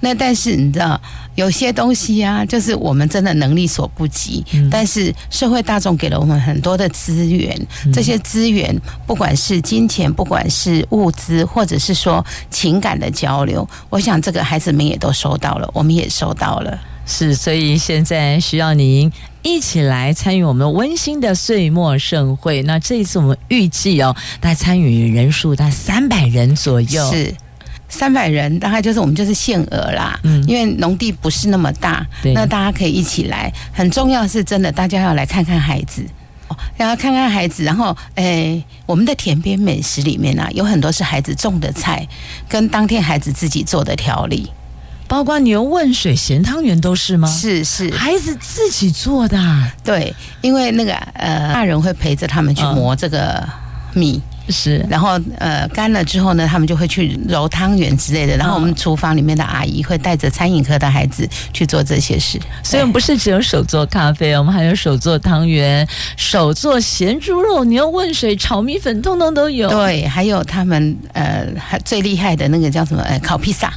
[0.00, 1.00] 那但是你知道，
[1.34, 4.44] 有些东西啊，就是我们真的能力所不及。
[4.70, 7.56] 但是社会大众给了我们很多的资源，
[7.92, 8.74] 这些资源
[9.06, 19.10] 不管是金钱，不管是物资，或者是说情感的交流，我想这个孩子们也都收到了，我们也收到了，是，所以现在需要您
[19.42, 22.62] 一起来参与我们温馨的岁末盛会。
[22.62, 27.34] 那这一次我们预计哦，大概参与人数大概三百人左右，是
[27.88, 33.52] 三百人，大概就是我们就是限额啦，嗯，因为农地不是那么大，那大家可以一起来。
[33.72, 36.04] 很重要是真的，大家要来看看孩子。
[36.78, 42.06] 然后看看孩子，然后诶，我们的田边美食里面啊，有很多是孩子种的菜，
[42.48, 44.50] 跟当天孩子自己做的调理，
[45.06, 47.28] 包括牛问水、咸汤圆都是吗？
[47.28, 49.70] 是是，孩子自己做的啊。
[49.84, 53.46] 对，因为那个呃，大人会陪着他们去磨这个
[53.92, 54.16] 米。
[54.16, 58.36] 哦是，然后呃干了之后呢，他们就会去揉汤圆之类的。
[58.36, 62.40] 然后我们厨房里面的阿姨会带着餐饮科的孩子去做这些事。
[62.62, 65.86] 所以我们不是只有手做咖啡，我们还有手做汤圆、
[66.16, 69.68] 手做咸猪肉、牛问水、炒米粉，通通都有。
[69.68, 73.02] 对，还有他们呃还最厉害的那个叫什么？
[73.02, 73.72] 呃，烤披萨。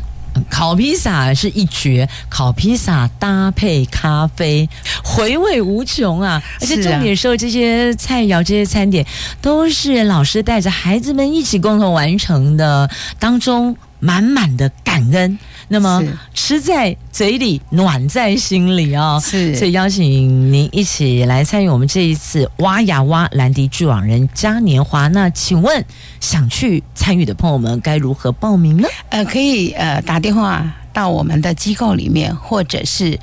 [0.50, 4.70] 烤披萨是一绝，烤披萨搭配咖啡，
[5.04, 6.42] 回味无穷啊！
[6.60, 9.06] 而且重点是，这些菜肴、这些餐点
[9.42, 15.38] 都是老师带着孩子们一起共同完成的，当中满满的感恩。
[15.74, 16.04] 那么
[16.34, 19.20] 吃在嘴里，暖在心里啊、哦！
[19.24, 25.08] 是，所以邀请您一起来参与我们这一次挖呀挖兰迪巨网人嘉年华。
[25.08, 25.86] 那请问
[26.20, 28.88] 想去参与的朋友们该如何报名呢？
[29.08, 33.18] 呃，可以呃打电话到我们的机构里面，或者是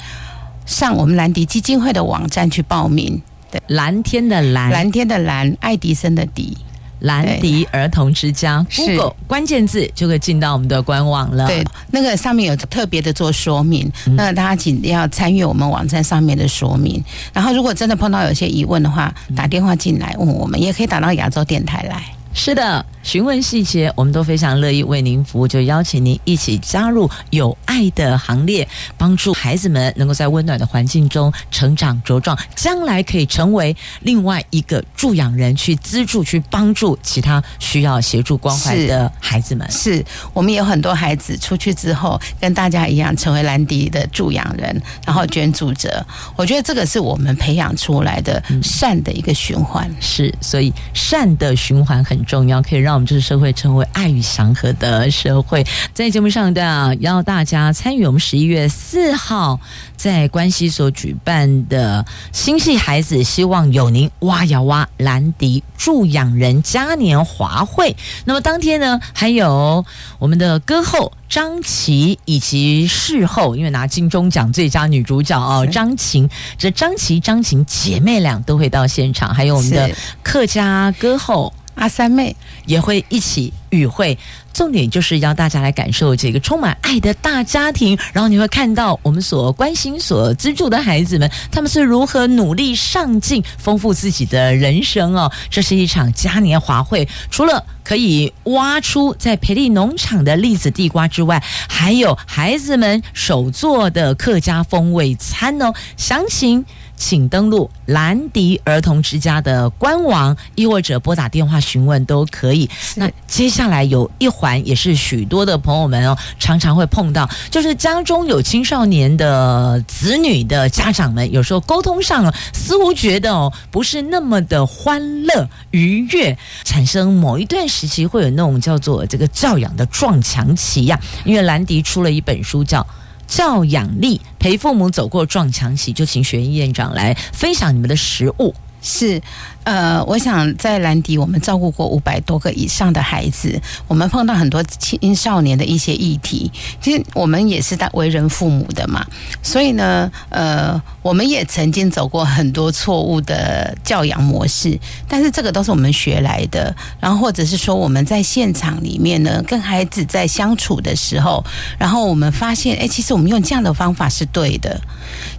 [0.64, 3.20] 上我们兰迪基金会的网站去报名。
[3.50, 6.56] 对，蓝天的蓝，蓝天的蓝，爱迪生的迪。
[7.00, 11.46] 兰迪儿童之家，Google 关键字就可以进到我们的官网了。
[11.46, 17.02] 对，那个上面有特别的做说明，嗯、那大家请要参与我们网站上面的说明。
[17.32, 22.02] 然后，如果真的碰到有些疑问的话，打电话进来问我们，也可以打到亚洲电台来。
[22.34, 22.84] 是的。
[23.08, 39.66] 询问细节，我们都非常乐意为您服务，就邀请您一起加入有爱的行列，帮助孩子们能够在温暖的环境中成长茁壮，将来可以成为另外一个助养人，去资助、去帮助其他需要协助关怀的孩子们。
[39.70, 40.04] 是，是
[40.34, 46.06] 我们有很多孩子出去之后，跟大家一样成为兰迪的助养人，然后捐助者。
[46.36, 49.88] 我觉得这个是我们培养出来的善的一个循环。
[49.88, 55.64] 嗯、是，所以善的循环很重要，可以让我们这个社会称为爱与祥和的社会。
[55.94, 59.60] 在节目上的邀大家参与我们十一月四号
[59.96, 67.94] 在关西所举办的心系孩子希望有您哇呀哇兰迪助养人嘉年华会。
[68.24, 69.86] 那么当天呢，还有
[70.18, 76.28] 我们的歌后张琪以及事后，因为拿金钟奖最佳女主角哦，张琴，
[76.58, 79.88] 这张琪、张琴姐妹俩都会到现场，还有我们的
[80.24, 82.34] 客家歌后阿三妹
[82.66, 84.18] 也会一起与会。
[84.52, 95.30] 重点就是要大家来感受这个充满爱的大家庭，然后你会看到我们所关心、所资助的孩子们，他们是如何努力上进、丰富自己的人生哦。
[95.48, 105.72] 这是一场嘉年华会，除了可以挖出在培力农场的栗子地瓜之外，还有孩子们手做的客家风味餐哦。
[105.96, 106.64] 详情。
[106.98, 112.68] 请登录兰迪儿童之家的官网，亦或者拨打电话询问都可以。
[112.96, 130.98] 那接下来有一环，也是许多的朋友们哦，常常会碰到，就是家中有青少年的子女的家长们，有时候沟通上似乎觉得哦，不是那么的欢乐愉悦，产生某一段时期会有那种叫做这个教养的撞墙期呀。
[131.24, 132.84] 因为兰迪出了一本书叫。
[133.28, 138.54] 教养力陪父母走过撞墙期，就请学院院长来分享你们的食物。
[138.82, 139.20] 是。
[139.64, 146.50] 呃，我想在兰迪，我们照顾过五百多个以上的孩子，我们碰到很多青少年的一些议题。
[146.80, 149.06] 其实我们也是在为人父母的嘛，
[149.42, 156.74] 所以呢，呃，我们也曾经走过很多错误的教养模式，但是这个都是我们学来的。
[156.98, 161.44] 然后或者是说我们在现场里面呢，跟孩子在相处的时候，
[161.78, 164.80] 然后我们发现，哎，其实我们用这样的方法是对的。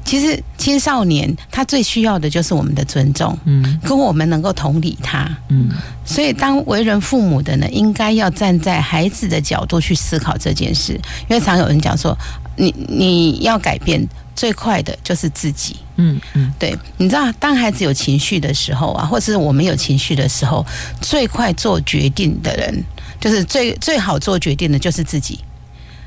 [0.05, 4.19] 其实青少年他最需要的就是我们的尊重，嗯，跟我们。
[4.19, 5.69] 我们能够同理他，嗯，
[6.03, 10.99] 所以当为人父母的呢，应该要站在孩子的角度去思考这件事，
[11.29, 12.13] 因为常有人讲说，
[12.57, 14.05] 你你要改变
[14.35, 20.65] 最快的就是自己，嗯嗯，对，你知道，当孩子有情绪的时候啊，或者是我们有情绪的时候，
[20.99, 22.83] 最快做决定的人，
[23.21, 25.39] 就是最最好做决定的就是自己。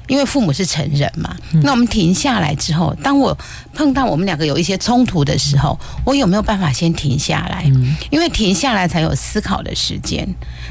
[0.08, 3.36] 因为父母是成人嘛，那我们停下来之后，当我
[3.72, 7.70] 碰到我们两个有一些冲突的时候，我有没有办法先停下来？
[8.10, 10.26] 因为停下来才有思考的时间。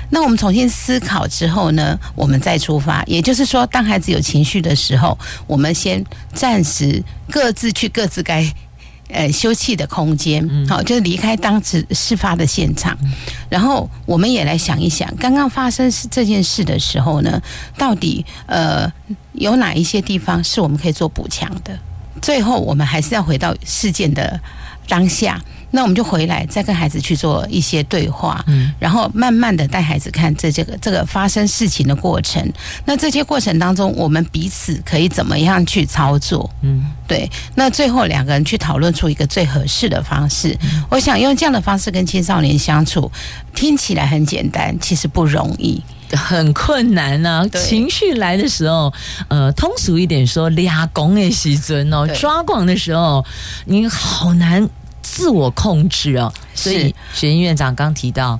[0.09, 3.03] 那我们重新思考之后呢，我们再出发。
[3.05, 5.17] 也就是说，当孩子有情绪的时候，
[5.47, 6.03] 我们先
[6.33, 8.45] 暂时各自去各自该。
[9.11, 12.97] 呃，休憩的空间，好，就是离开当时事发的现场，
[13.49, 17.41] 然后我们也来想一想，刚刚发生这件事的时候呢，
[17.77, 18.91] 到底呃
[19.33, 21.77] 有哪一些地方是我们可以做补强的？
[22.21, 24.39] 最后，我们还是要回到事件的
[24.87, 25.41] 当下。
[25.73, 32.45] 那我们就回来，再跟孩子去做一些对话，嗯，然后慢慢的带孩子看这这个这个发生事情的过程。
[32.83, 36.49] 那这些过程当中，我们彼此可以怎么样去操作？
[36.61, 37.29] 嗯，对。
[37.55, 40.57] 那最后两个人去讨论出一个最合适的方式。
[40.61, 43.09] 嗯，我想用这样的方式跟青少年相处，
[43.55, 45.81] 听起来很简单，其实不容易，
[46.17, 47.47] 很困难呐，啊。
[47.49, 48.93] 情绪来的时候，
[49.27, 53.25] 呃，通俗一点说，俩拱也西尊哦，抓狂的时候，
[53.65, 54.69] 你好难。
[55.03, 58.39] 自我控制哦，所以学院院长刚提到，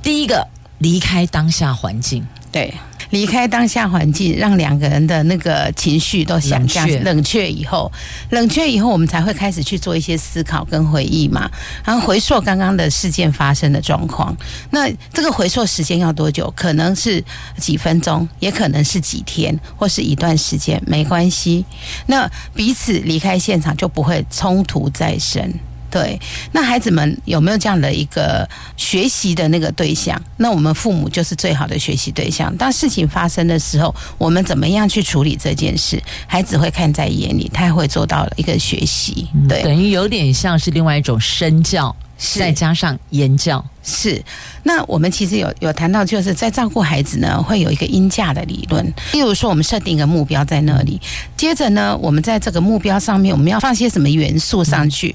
[0.00, 0.46] 第一个
[0.78, 2.72] 离开当下环境，对，
[3.14, 7.90] 离开当下环境，让两个人的那个情绪都想这样冷却以后，
[8.30, 11.48] 冷却以后，我们才会开始去做一些思考跟回忆嘛，
[11.84, 14.36] 然后回溯刚刚的事件发生的状况。
[14.70, 16.52] 那这个回溯时间要多久？
[16.56, 17.22] 可能是
[17.56, 21.64] 几分钟，也可能是几天，或是一段时间，没关系。
[22.06, 25.54] 那彼此离开现场就不会冲突再生。
[25.94, 26.20] 对，
[26.50, 30.20] 那孩子们有没有这样的一个学习的那个对象？
[30.38, 32.52] 那我们父母就是最好的学习对象。
[32.56, 36.02] 当事情发生的时候，我们怎么样去处理这件事？
[36.26, 39.28] 孩子会看在眼里，他会做到了一个学习。
[39.48, 43.64] 对，等于有点像是另外一种身教，再加上言教。
[43.84, 44.20] 是。
[44.64, 48.84] 那我们其实有有谈到，就是在照顾孩子呢，会有一个因价的理论。
[49.12, 51.00] 例如说，我们设定一个目标在那里，
[51.36, 55.14] 接着呢，我们在这个目标上面，我们要放些什么元素上去？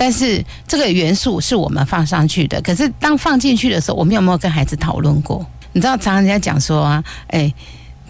[0.00, 5.44] 但是这个元素是我们放上去的，可是当放进去的时候，我们有没有跟孩子讨论过？
[5.74, 7.52] 你知道，常常人家讲说啊，哎。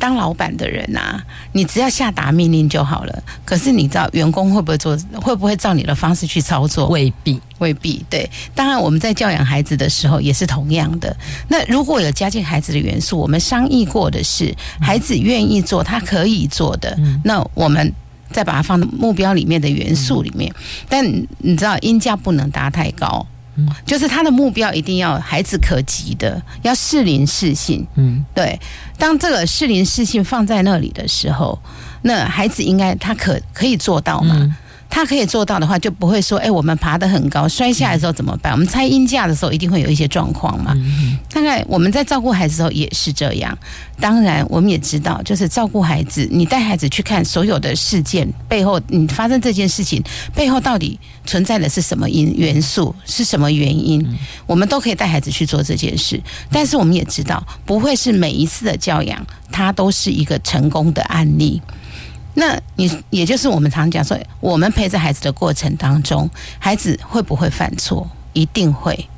[0.01, 1.23] 当老板的人啊，
[1.53, 3.23] 你只要下达命令就好了。
[3.45, 4.97] 可是你知道员工会不会做？
[5.21, 6.89] 会不会照你的方式去操作？
[6.89, 8.03] 未必，未必。
[8.09, 11.15] 对，当然我们在教养孩子的时候也是同样的。
[11.49, 17.93] 那如果有加进孩子的元素，我们商议过的是孩子愿意做，他可以做的，那我们
[18.33, 20.53] 再把它放到目标里面的元素里面。
[20.89, 21.05] 但
[21.39, 23.27] 你知道，音价不能搭太高。
[23.85, 27.87] 就是他的目标一定要孩子可及的，要适龄适性。
[27.97, 28.59] 嗯，对。
[28.97, 31.59] 当这个适龄适性放在那里的时候，
[32.01, 34.35] 那孩子应该他可可以做到吗？
[34.41, 34.55] 嗯
[34.91, 38.53] 他可以做到的话，就不会说，哎、欸，我们爬得很高，摔下来的时候怎么办？
[38.53, 40.77] 我们拆音架的时候，一定会有一些状况嘛。
[41.33, 43.57] 大概我们在照顾孩子的时候也是这样。
[44.01, 50.03] 当然，我们也知道，就是照顾孩子，你带孩子去看所有的事件背后，你发生这件事情
[50.35, 54.05] 背后到底存在的是什么因元素，是什么原因？
[54.47, 56.21] 我们都可以带孩子去做这件事。
[56.51, 61.63] 但是我们也知道，不会是每一次的教养，它都是一个成功的案例。
[62.41, 66.29] 那你也就是我们常讲说，我们陪着孩子的过程当中，
[66.59, 68.11] 孩子会不会犯错？
[68.33, 69.09] 一定会。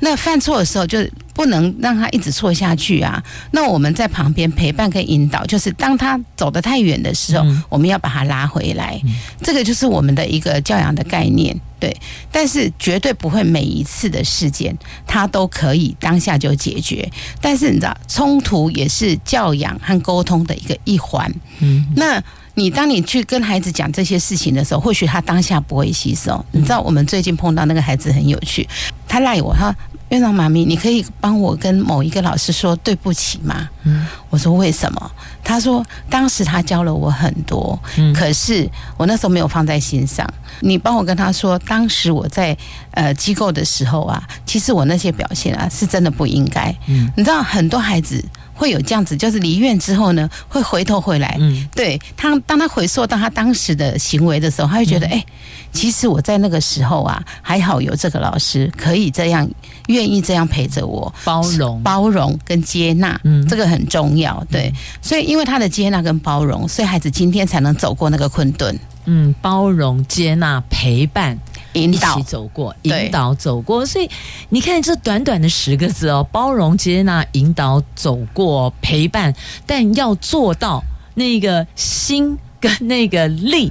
[0.00, 0.98] 那犯错的时候，就
[1.34, 3.22] 不能让他一直错下去啊。
[3.52, 9.00] 那我们在旁边陪伴跟引导，就是当他走得太远的时候，我们要把他拉回来。
[9.40, 11.96] 这个就是我们的一个教养的概念，对。
[12.32, 17.08] 但是绝对不会每一次的事件，他都可以当下就解决。
[17.40, 21.32] 但是你知道，冲突也是教养和沟通的一个一环。
[21.60, 22.20] 嗯，那。
[22.54, 26.44] 你当你去跟孩子讲这些事情的时候，或许他当下不会吸收。
[26.52, 28.68] 你知道，我们最近碰到那个孩子很有趣，
[29.08, 29.76] 他赖我，他说
[30.10, 33.68] 院长妈咪，你可以帮我跟某一个老师说对不起吗？
[33.82, 35.10] 嗯，我说为什么？
[35.42, 40.24] 他说当时他教了我很多，嗯可是我那时候没有放在心上。
[40.60, 42.56] 你帮我跟他说，当时我在
[42.92, 46.72] 呃机构的时候啊，其实我那些表现啊是真的不应该。
[46.86, 48.24] 嗯，你知道很多孩子。
[48.54, 55.18] 会有这样子，就是离院之后呢，会回头回来，嗯，对他，当他回溯到他当时的行为的时候，他会觉得，哎、嗯。
[55.18, 55.26] 欸，
[55.72, 59.48] 其实我在那个时候啊，还好有这个老师可以这样，
[59.88, 71.36] 愿意这样陪着我，包容、包容跟接纳，嗯，这个很重要，对，所以因为他的接纳跟包容，所以孩子今天才能走过那个困顿，嗯，包容、接纳、陪伴。
[71.74, 74.08] 引导走过，引导走过，所以
[74.48, 79.34] 你看这短短的十个字哦，包容、接纳、引导、走过、陪伴，
[79.66, 80.82] 但要做到
[81.14, 83.70] 那个心跟那个力。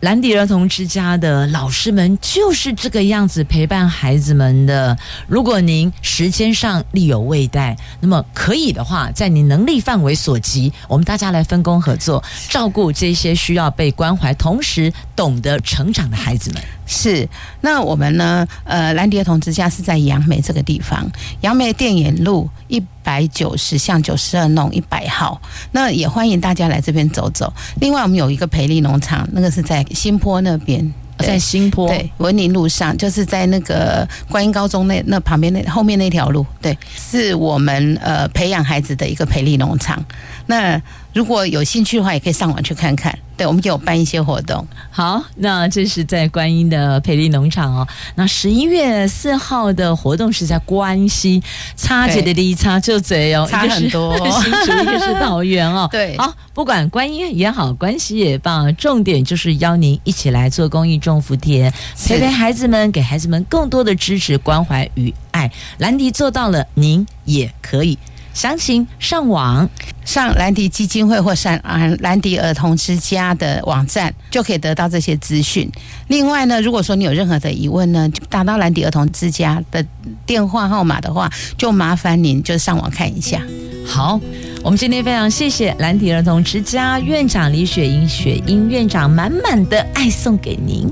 [0.00, 4.96] 兰迪儿童之家的老师们就是这个样子陪伴孩子们的。
[5.26, 16.62] 如果您时间上力有未逮，那么可以的话，在你能力范围所及，我们大家来分工合作，照顾这些需要被关怀、同时懂得成长的孩子们。
[16.88, 17.28] 是，
[17.60, 18.46] 那我们呢？
[18.64, 21.06] 呃，兰迪儿童之家是在杨梅这个地方，
[21.42, 25.38] 杨梅电眼路一百九十巷九十二弄一百号。
[25.72, 27.52] 那也欢迎大家来这边走走。
[27.78, 40.02] 另外，我们有一个培力农场，那个是在新坡那边，在新坡对文林路上，就是在那个观音高中那那旁边那后面那条路，对，是我们呃培养孩子的一个培力农场。
[40.46, 40.80] 那
[41.18, 43.12] 如果有兴趣的话，也可以上网去看看。
[43.36, 44.64] 对，我们有办一些活动。
[44.88, 47.84] 好，那这是在观音的培力农场哦。
[48.14, 51.42] 那十一月四号的活动是在关西，
[51.76, 54.16] 差姐的离差就嘴哦， 差很多。
[54.30, 55.88] 新竹一个是 桃园哦。
[55.90, 61.72] 对，好，不管观音也好，关西也罢，重点就是邀您一起来做公益种福田，
[62.06, 65.50] 陪陪孩子们，给孩子们更多的支持、关怀与爱。
[65.78, 67.98] 兰迪做到了，您也可以。
[68.34, 69.68] 详情上网，
[70.08, 71.60] 上兰迪基金会或上
[71.98, 75.70] 兰迪儿童之家的网站，就可以得到这些资讯。
[76.06, 79.84] 另外呢，如果说你有任何的疑问呢，就打到兰迪儿童之家的
[80.24, 83.42] 电话号码的话，就麻烦您就上网看一下。
[83.86, 84.18] 好，
[84.62, 90.90] 我们今天非常谢谢兰迪儿童之家院长李雪英，雪英院长满满的爱送给您，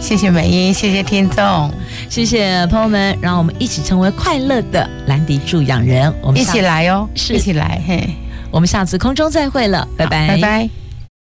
[0.00, 1.70] 谢谢美英，谢谢听众，
[2.10, 7.34] 谢谢朋友们，让我们一起成为快乐的兰迪助养人，我们一起来哦，是。
[7.34, 8.10] 一起来嘿，
[8.50, 10.85] 我们下次空中再会了，拜拜，拜拜。